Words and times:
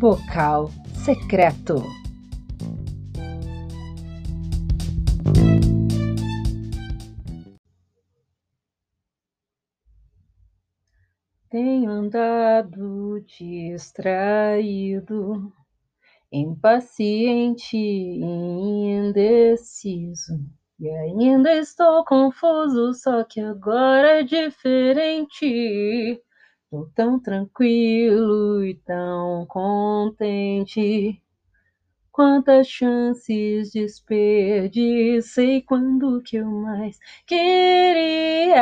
Vocal 0.00 0.70
secreto. 1.04 1.84
Tenho 11.50 11.90
andado 11.90 13.20
distraído, 13.26 15.52
impaciente 16.32 17.76
e 17.76 18.24
indeciso. 18.24 20.32
E 20.78 20.88
ainda 20.88 21.52
estou 21.56 22.06
confuso, 22.06 22.94
só 22.94 23.22
que 23.22 23.38
agora 23.38 24.20
é 24.20 24.22
diferente. 24.22 26.18
Tô 26.70 26.86
tão 26.94 27.18
tranquilo 27.18 28.64
e 28.64 28.74
tão 28.76 29.44
contente. 29.46 31.20
Quantas 32.12 32.68
chances 32.68 33.72
desperdicei 33.72 35.62
quando 35.62 36.22
que 36.22 36.36
eu 36.36 36.46
mais 36.46 36.98
queria 37.26 38.60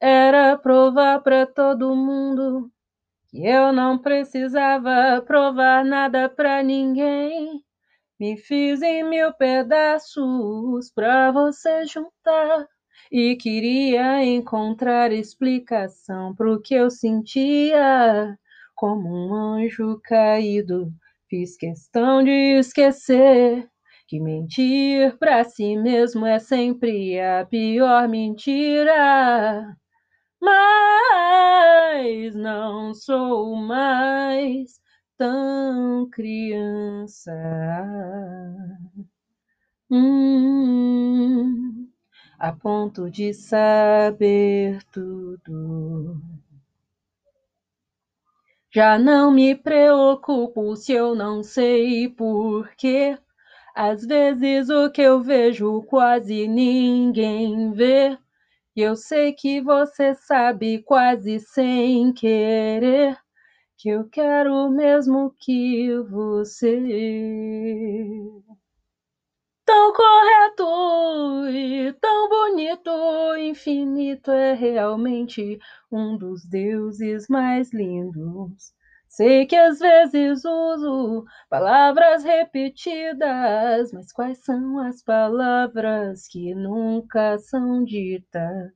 era 0.00 0.58
provar 0.58 1.22
para 1.22 1.46
todo 1.46 1.96
mundo 1.96 2.70
que 3.28 3.46
eu 3.46 3.72
não 3.72 3.98
precisava 3.98 5.22
provar 5.22 5.84
nada 5.84 6.28
para 6.28 6.62
ninguém. 6.62 7.64
Me 8.20 8.36
fiz 8.36 8.82
em 8.82 9.04
mil 9.04 9.32
pedaços 9.34 10.90
pra 10.90 11.30
você 11.32 11.86
juntar 11.86 12.68
e 13.10 13.36
queria 13.36 14.24
encontrar 14.24 15.12
explicação 15.12 16.34
pro 16.34 16.60
que 16.60 16.74
eu 16.74 16.90
sentia. 16.90 18.38
Como 18.74 19.08
um 19.08 19.34
anjo 19.34 20.00
caído, 20.02 20.92
fiz 21.28 21.56
questão 21.56 22.22
de 22.22 22.58
esquecer 22.58 23.68
que 24.08 24.20
mentir 24.20 25.16
pra 25.18 25.42
si 25.44 25.76
mesmo 25.76 26.26
é 26.26 26.38
sempre 26.38 27.18
a 27.20 27.46
pior 27.46 28.08
mentira. 28.08 29.74
Mas 30.40 32.34
não 32.34 32.92
sou 32.94 33.56
mais 33.56 34.80
tão 35.16 36.08
criança. 36.10 37.32
Hum, 39.90 41.21
a 42.42 42.50
ponto 42.50 43.08
de 43.08 43.32
saber 43.32 44.82
tudo. 44.90 46.20
Já 48.74 48.98
não 48.98 49.30
me 49.30 49.54
preocupo 49.54 50.74
se 50.74 50.92
eu 50.92 51.14
não 51.14 51.44
sei 51.44 52.08
porquê. 52.08 53.16
Às 53.76 54.04
vezes 54.04 54.68
o 54.70 54.90
que 54.90 55.02
eu 55.02 55.22
vejo 55.22 55.82
quase 55.82 56.48
ninguém 56.48 57.70
vê. 57.74 58.18
E 58.74 58.80
eu 58.80 58.96
sei 58.96 59.32
que 59.32 59.60
você 59.60 60.12
sabe 60.16 60.82
quase 60.82 61.38
sem 61.38 62.12
querer 62.12 63.16
que 63.78 63.88
eu 63.88 64.08
quero 64.08 64.68
mesmo 64.68 65.32
que 65.38 65.96
você 66.10 66.76
tão 69.72 69.92
correto 69.92 71.48
e 71.48 71.92
tão 71.94 72.28
bonito, 72.52 72.90
infinito 73.38 74.30
é 74.30 74.52
realmente 74.52 75.58
um 75.90 76.18
dos 76.18 76.44
deuses 76.44 77.26
mais 77.28 77.72
lindos. 77.72 78.74
Sei 79.08 79.46
que 79.46 79.56
às 79.56 79.78
vezes 79.78 80.44
uso 80.44 81.24
palavras 81.48 82.22
repetidas, 82.24 83.90
mas 83.92 84.12
quais 84.12 84.44
são 84.44 84.78
as 84.80 85.02
palavras 85.02 86.28
que 86.28 86.54
nunca 86.54 87.38
são 87.38 87.84
ditas? 87.84 88.72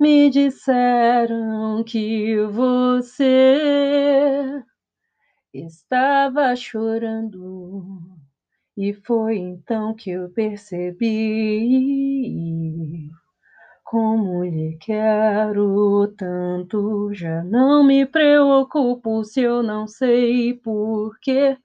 Me 0.00 0.28
disseram 0.30 1.84
que 1.84 2.40
você 2.46 3.54
estava 5.52 6.54
chorando, 6.56 8.18
e 8.78 8.94
foi 8.94 9.36
então 9.38 9.92
que 9.92 10.10
eu 10.10 10.30
percebi 10.30 11.10
como 13.84 14.44
lhe 14.44 14.78
quero 14.80 16.06
tanto. 16.16 17.12
Já 17.12 17.42
não 17.42 17.82
me 17.82 18.06
preocupo 18.06 19.24
se 19.24 19.40
eu 19.42 19.64
não 19.64 19.88
sei 19.88 20.54
porquê. 20.54 21.56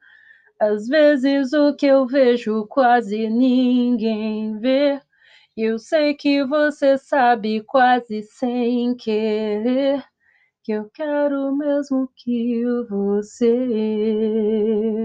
Às 0.59 0.87
vezes 0.87 1.53
o 1.53 1.75
que 1.75 1.85
eu 1.85 2.07
vejo 2.07 2.65
quase 2.67 3.29
ninguém 3.29 4.57
vê. 4.59 4.99
Eu 5.55 5.77
sei 5.79 6.15
que 6.15 6.43
você 6.43 6.97
sabe 6.97 7.61
quase 7.63 8.23
sem 8.23 8.95
querer 8.95 10.03
que 10.63 10.71
eu 10.71 10.89
quero 10.93 11.55
mesmo 11.57 12.09
que 12.15 12.63
você 12.89 15.02